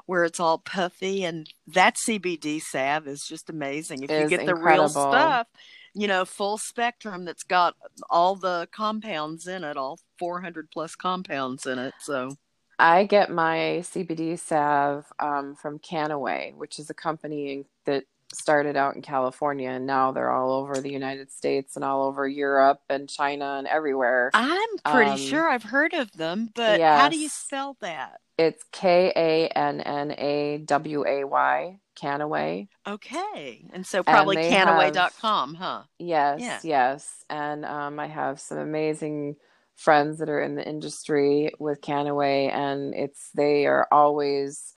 [0.06, 4.02] where it's all puffy and that CBD salve is just amazing.
[4.02, 5.46] If you get the real stuff,
[5.94, 7.74] you know, full spectrum that's got
[8.08, 11.94] all the compounds in it, all 400 plus compounds in it.
[12.00, 12.36] So,
[12.78, 18.94] I get my CBD salve um, from Kannaway, which is a company that started out
[18.94, 23.08] in California and now they're all over the United States and all over Europe and
[23.08, 24.30] China and everywhere.
[24.34, 28.20] I'm pretty Um, sure I've heard of them, but how do you spell that?
[28.38, 32.68] It's K A N N A W A Y, Kannaway.
[32.86, 33.64] Okay.
[33.72, 35.82] And so probably kannaway.com, huh?
[35.98, 36.58] Yes, Yeah.
[36.62, 37.24] yes.
[37.28, 39.36] And um, I have some amazing
[39.74, 44.74] friends that are in the industry with Kannaway, and it's they are always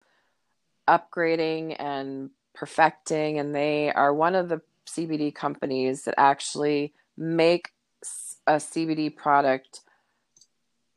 [0.88, 7.70] upgrading and perfecting, and they are one of the CBD companies that actually make
[8.48, 9.82] a CBD product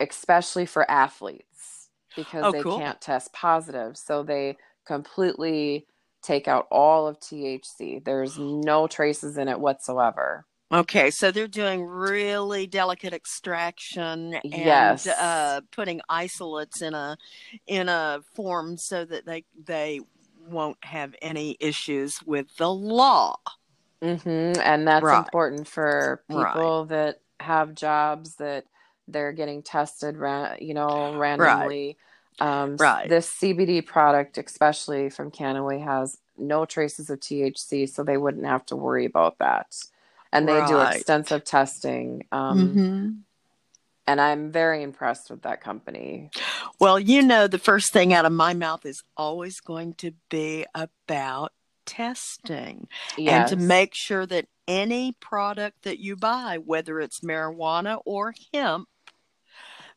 [0.00, 2.78] especially for athletes because Oh, they cool.
[2.78, 3.96] can't test positive.
[3.96, 5.86] So they completely
[6.22, 8.02] take out all of THC.
[8.04, 10.46] There's no traces in it whatsoever.
[10.72, 15.06] Okay, so they're doing really delicate extraction and Yes.
[15.06, 17.16] uh, putting isolates in a
[17.66, 20.00] in a form so that they they
[20.48, 23.36] won't have any issues with the law.
[24.02, 24.18] hmm
[24.62, 25.18] And that's Right.
[25.18, 26.52] important for Right.
[26.52, 28.64] people that have jobs that
[29.08, 31.96] they're getting tested, ra- you know, randomly.
[32.40, 33.08] Um, Right.
[33.08, 38.66] This CBD product, especially from Kannaway, has no traces of THC, so they wouldn't have
[38.66, 39.66] to worry about that.
[40.32, 42.26] And they do extensive testing.
[42.32, 43.08] Um, hmm
[44.06, 46.30] And I'm very impressed with that company.
[46.78, 50.66] Well, you know, the first thing out of my mouth is always going to be
[50.74, 51.52] about
[51.86, 52.88] testing
[53.18, 58.88] and to make sure that any product that you buy, whether it's marijuana or hemp,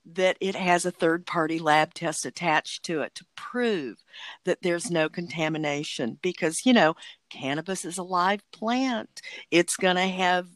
[0.06, 3.98] that it has a third party lab test attached to it to prove
[4.46, 6.17] that there's no contamination.
[6.22, 6.96] Because, you know,
[7.30, 10.48] cannabis is a live plant, it's going to have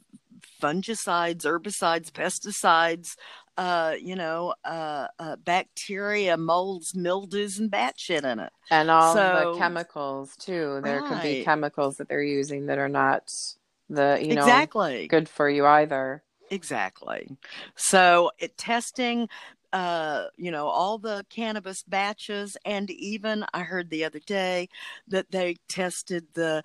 [0.61, 3.15] fungicides, herbicides, pesticides,
[3.57, 8.51] uh, you know, uh, uh, bacteria, molds, mildews, and bat shit in it.
[8.69, 10.81] And all So- the chemicals too.
[10.83, 13.33] There could be chemicals that they're using that are not
[13.89, 15.07] the, you know, exactly.
[15.07, 16.23] good for you either.
[16.49, 17.37] Exactly.
[17.75, 19.29] So it, testing,
[19.73, 24.69] uh, you know, all the cannabis batches, and even I heard the other day
[25.07, 26.63] that they tested the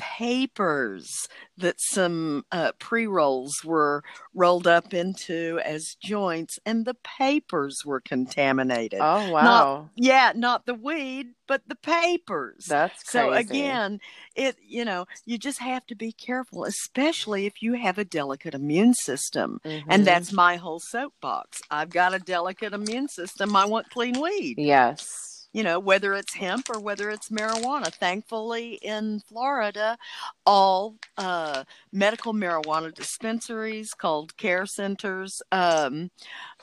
[0.00, 4.02] papers that some uh, pre rolls were
[4.34, 9.00] rolled up into as joints, and the papers were contaminated.
[9.02, 9.90] Oh wow.
[9.96, 12.64] Yeah, not the weed, but the papers.
[12.66, 13.28] That's crazy.
[13.28, 14.00] So again,
[14.34, 18.54] it you know, you just have to be careful, especially if you have a delicate
[18.54, 19.60] immune system.
[19.64, 19.84] Mhm.
[19.88, 21.60] And that's my whole soapbox.
[21.70, 23.54] I've got a delicate immune system.
[23.54, 24.54] I want clean weed.
[24.58, 25.29] yes.
[25.52, 27.92] You know, whether it's hemp or whether it's marijuana.
[27.92, 29.98] Thankfully, in Florida,
[30.46, 36.10] all uh, medical marijuana dispensaries called care centers um,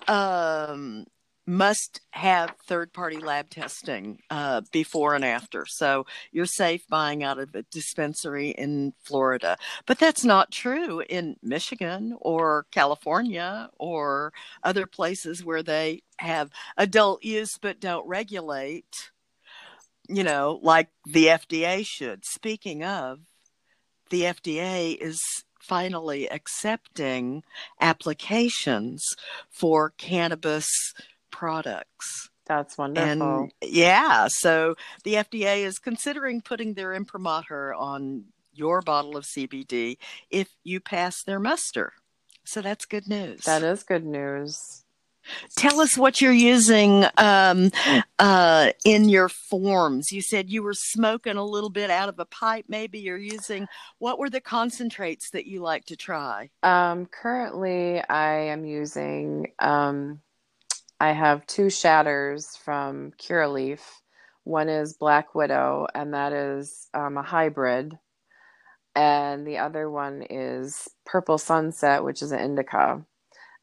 [0.08, 1.06] um,
[1.48, 5.66] must have third party lab testing uh, before and after.
[5.66, 9.58] So you're safe buying out of a dispensary in Florida.
[9.86, 17.24] But that's not true in Michigan or California or other places where they have adult
[17.24, 19.12] use but don't regulate,
[20.10, 22.26] you know, like the FDA should.
[22.26, 23.20] Speaking of,
[24.10, 25.22] the FDA is
[25.62, 27.44] finally accepting
[27.82, 29.04] applications
[29.50, 30.68] for cannabis
[31.38, 32.30] products.
[32.48, 33.42] That's wonderful.
[33.42, 38.24] And yeah, so the FDA is considering putting their imprimatur on
[38.54, 39.98] your bottle of CBD
[40.32, 41.94] if you pass their muster.
[42.44, 43.42] So that's good news.
[43.42, 44.84] That is good news.
[45.58, 47.70] Tell us what you're using um,
[48.18, 50.12] uh, in your forms.
[50.12, 52.66] You said you were smoking a little bit out of a pipe.
[52.70, 53.68] Maybe you're using.
[54.00, 56.50] What were the concentrates that you like to try?
[56.64, 60.22] Um, currently, I am using um,
[61.00, 63.82] I have two shatters from Curaleaf.
[64.46, 68.00] One is Black Widow, and that is um, a hybrid.
[68.96, 73.06] And the other one is Purple Sunset, which is an indica.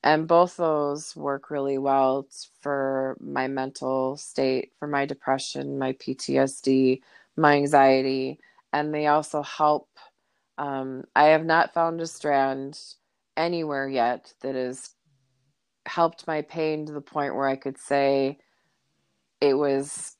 [0.02, 2.26] And both those work really well
[2.62, 7.00] for my mental state, for my depression, my PTSD,
[7.36, 8.38] my anxiety.
[8.72, 9.88] And they also help.
[10.58, 12.78] Um, I have not found a strand
[13.36, 14.93] anywhere yet that is
[15.86, 18.38] helped my pain to the point where I could say
[19.40, 20.16] it was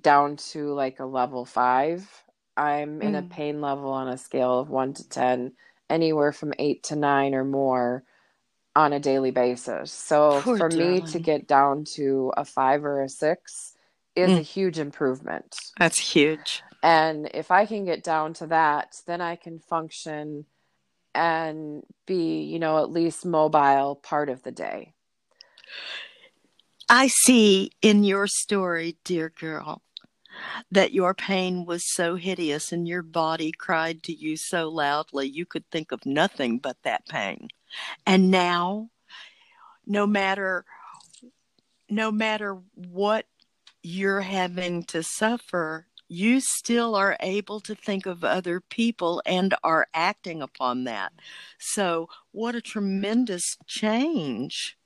[0.00, 2.08] down to like a level five.
[2.56, 3.02] I'm mm.
[3.02, 3.30] in a mm.
[3.30, 5.52] pain level on a scale of one to 10,
[5.90, 8.04] anywhere from eight to nine or more
[8.76, 9.92] on a daily basis.
[9.92, 11.04] So Poor for darling.
[11.04, 13.74] me to get down to a five or a six
[14.16, 14.38] is mm.
[14.38, 15.56] a huge improvement.
[15.78, 16.62] That's huge.
[16.82, 20.44] And if I can get down to that, then I can function
[21.14, 24.94] and be, you know, at least mobile part of the day.
[26.88, 29.82] I see in your story, dear girl,
[30.70, 35.46] that your pain was so hideous and your body cried to you so loudly you
[35.46, 37.48] could think of nothing but that pain.
[38.06, 38.90] And now,
[39.86, 40.64] no matter
[41.88, 43.26] no matter what
[43.82, 49.88] you're having to suffer, you still are able to think of other people and are
[49.92, 51.12] acting upon that.
[51.58, 54.76] So, what a tremendous change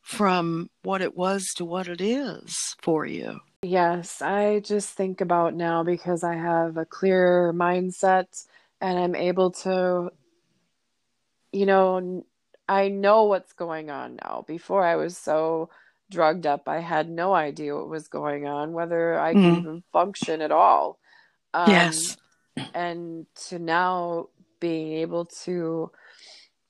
[0.00, 3.40] from what it was to what it is for you.
[3.62, 8.46] Yes, I just think about now because I have a clear mindset
[8.80, 10.10] and I'm able to,
[11.52, 12.24] you know,
[12.68, 14.44] I know what's going on now.
[14.46, 15.70] Before I was so
[16.12, 16.68] drugged up.
[16.68, 19.58] I had no idea what was going on, whether I could mm.
[19.58, 20.98] even function at all.
[21.54, 22.16] Um, yes.
[22.74, 24.28] And to now
[24.60, 25.90] being able to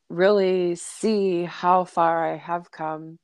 [0.09, 3.19] really see how far I have come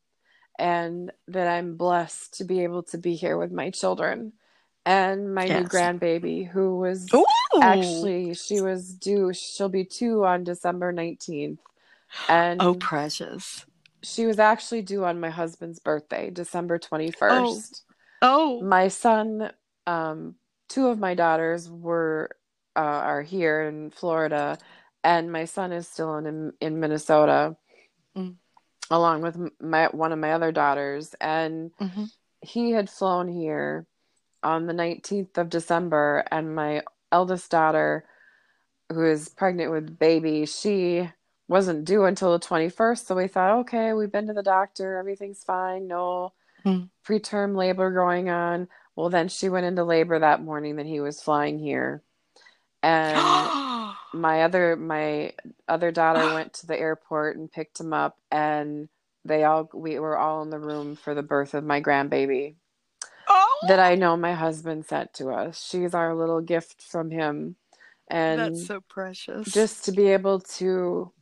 [0.58, 4.32] and that I'm blessed to be able to be here with my children
[4.84, 5.60] and my yes.
[5.60, 7.24] new grandbaby who was Ooh.
[7.62, 11.58] actually she was due she'll be 2 on December 19th
[12.28, 13.66] and oh precious
[14.02, 17.82] she was actually due on my husband's birthday, December 21st.
[18.22, 18.60] Oh.
[18.60, 18.62] oh.
[18.62, 19.50] My son,
[19.86, 20.34] um,
[20.68, 22.30] two of my daughters were
[22.76, 24.58] uh, are here in Florida,
[25.02, 27.56] and my son is still in in Minnesota,
[28.16, 28.34] mm.
[28.90, 32.04] along with my one of my other daughters, and mm-hmm.
[32.40, 33.86] he had flown here
[34.42, 38.04] on the 19th of December, and my eldest daughter,
[38.92, 41.10] who is pregnant with baby, she
[41.48, 43.06] wasn't due until the 21st.
[43.06, 46.32] So we thought, okay, we've been to the doctor, everything's fine, no
[46.64, 46.88] mm.
[47.06, 48.68] preterm labor going on.
[48.94, 52.02] Well, then she went into labor that morning that he was flying here.
[52.82, 53.16] And
[54.12, 55.32] my other my
[55.66, 58.88] other daughter went to the airport and picked him up and
[59.24, 62.54] they all we were all in the room for the birth of my grandbaby.
[63.28, 63.58] Oh.
[63.68, 65.66] That I know my husband sent to us.
[65.68, 67.56] She's our little gift from him.
[68.10, 69.52] And that's so precious.
[69.52, 71.12] Just to be able to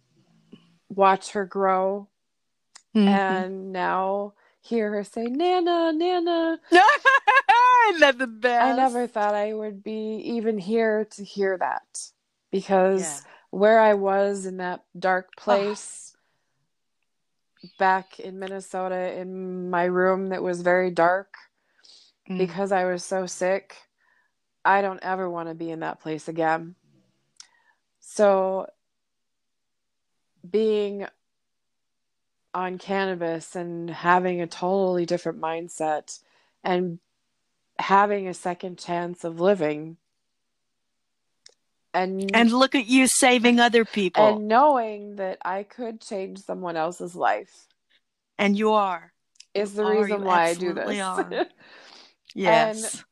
[0.89, 2.09] watch her grow
[2.95, 3.09] mm-hmm.
[3.09, 9.53] and now hear her say nana nana i love the best i never thought i
[9.53, 12.11] would be even here to hear that
[12.51, 13.31] because yeah.
[13.51, 16.17] where i was in that dark place
[17.65, 17.69] oh.
[17.79, 21.35] back in minnesota in my room that was very dark
[22.29, 22.39] mm.
[22.39, 23.77] because i was so sick
[24.65, 26.75] i don't ever want to be in that place again
[28.01, 28.67] so
[30.51, 31.07] being
[32.55, 36.21] on cannabis and having a totally different mindset
[36.65, 36.99] and
[37.79, 39.97] having a second chance of living
[41.93, 46.77] and and look at you saving other people and knowing that I could change someone
[46.77, 47.67] else's life
[48.39, 49.13] and you are
[49.55, 51.01] is the Oh, reason why I do this.
[51.01, 51.47] are.
[52.35, 53.03] Yes.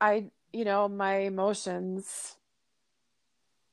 [0.00, 2.36] I, you know, my emotions,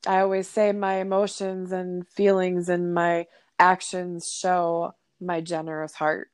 [0.06, 3.26] I always say my emotions and feelings and my
[3.58, 6.30] actions show my generous heart.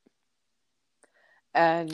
[1.54, 1.92] And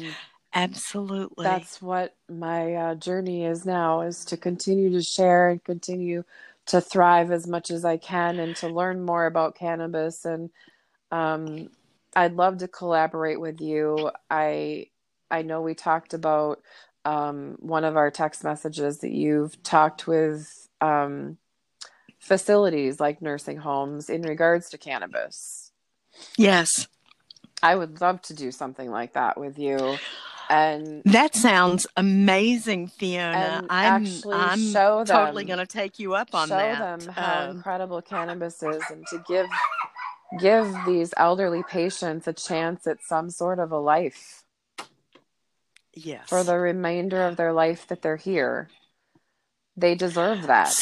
[0.52, 1.44] Absolutely.
[1.44, 6.24] that's what my uh, journey is now is to continue to share and continue
[6.66, 10.50] to thrive as much as I can and to learn more about cannabis and
[11.10, 11.68] um,
[12.16, 14.10] I'd love to collaborate with you.
[14.30, 14.88] I
[15.30, 16.60] I know we talked about
[17.04, 21.38] um, one of our text messages that you've talked with um,
[22.24, 25.70] facilities like nursing homes in regards to cannabis.
[26.36, 26.88] yes.
[27.62, 29.96] I would love to do something like that with you
[30.50, 33.64] and That sounds amazing, Fiona.
[33.70, 36.78] I'm actually I'm show totally going to take you up on show that.
[36.78, 39.46] Show them how Um, incredible cannabis is and to give
[40.40, 44.44] give these elderly patients a chance at some sort of a life
[45.94, 46.28] yes.
[46.28, 48.68] for the remainder of their life that they're here.
[49.76, 50.74] They deserve that.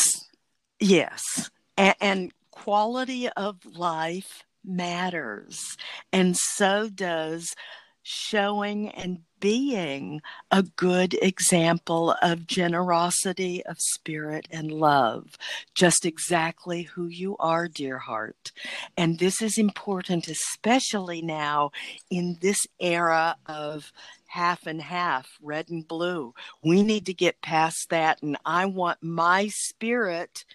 [0.83, 1.51] Yes.
[1.77, 5.77] And, and quality of life matters.
[6.13, 7.55] And so does
[8.03, 10.21] showing and being
[10.51, 15.39] a good example of generosity of spirit and love.
[15.75, 18.51] Just exactly who you are, dear heart.
[18.97, 21.71] And this is important, especially now
[22.11, 23.93] in this era of
[24.33, 26.33] half and half, red and blue.
[26.65, 28.23] We need to get past that.
[28.23, 30.47] And I want my spirit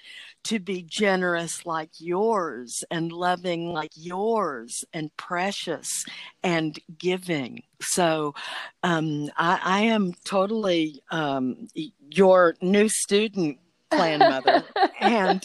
[0.45, 6.05] to be generous like yours and loving like yours and precious
[6.41, 7.61] and giving.
[7.79, 8.33] So
[8.81, 11.67] um, I, I am totally um,
[12.09, 13.59] your new student
[13.91, 14.63] plan mother.
[15.01, 15.43] and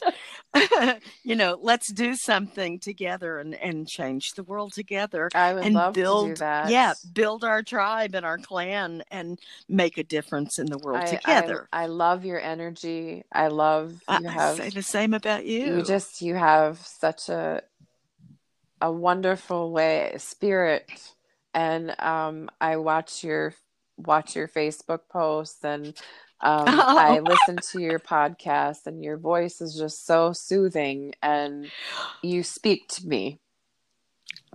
[1.24, 5.74] you know, let's do something together and, and change the world together I would and
[5.74, 6.70] love build to do that.
[6.70, 9.38] yeah build our tribe and our clan and
[9.68, 13.24] make a difference in the world I, together I, I love your energy.
[13.32, 16.78] I love I, you I have say the same about you you just you have
[16.78, 17.62] such a
[18.80, 21.12] a wonderful way spirit
[21.54, 23.54] and um I watch your
[23.96, 25.94] watch your Facebook posts and
[26.42, 27.20] um I Oh.
[27.20, 31.70] listen to your podcast and your voice is just so soothing and
[32.22, 33.38] you speak to me.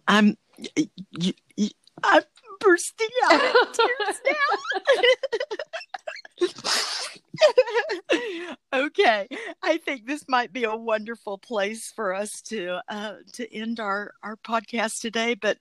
[0.08, 0.38] i'm
[0.78, 1.70] y- y- y-
[2.04, 2.24] i'm
[2.60, 3.40] bursting out in
[3.74, 4.34] tears now
[8.74, 9.28] okay
[9.68, 14.14] i think this might be a wonderful place for us to uh to end our
[14.24, 15.58] our podcast today but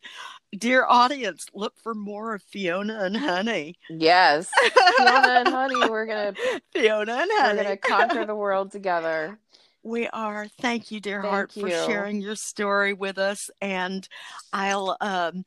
[0.57, 4.51] dear audience look for more of fiona and honey Yes.
[4.97, 6.35] Fiona and Honey, we're gonna
[6.73, 7.59] fiona and Honey.
[7.59, 9.39] we're gonna conquer the world together.
[9.83, 10.49] We are.
[10.49, 13.51] Thank you, dear Thank heart, for sharing your story with us.
[13.61, 14.09] And
[14.53, 15.45] I'll um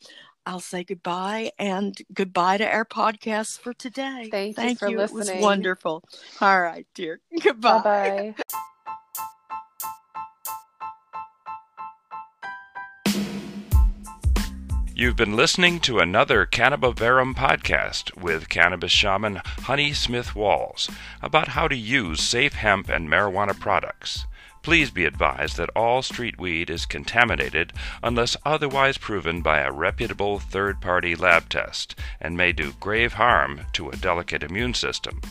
[0.50, 4.30] I'll say goodbye and goodbye to our podcast for today.
[4.32, 4.98] Thank you Thank for you.
[4.98, 5.44] It was listening.
[5.44, 6.04] wonderful.
[6.42, 7.20] All right, dear.
[7.44, 8.34] Goodbye.
[8.34, 8.60] Bye bye.
[14.96, 20.90] You've been listening to another Cannabiverum podcast with cannabis shaman Honey Smith Walls
[21.22, 24.26] about how to use safe hemp and marijuana products.
[24.62, 30.40] Please be advised that all street weed is contaminated unless otherwise proven by a reputable
[30.40, 35.22] third party lab test and may do grave harm to a delicate immune system.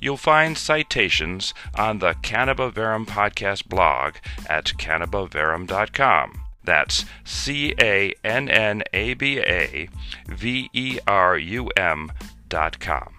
[0.00, 4.16] You'll find citations on the Cannabiverum podcast blog
[4.48, 6.40] at cannabiverum.com.
[6.64, 9.88] That's C A N N A B A
[10.28, 12.12] V E R U M
[12.48, 13.11] dot com.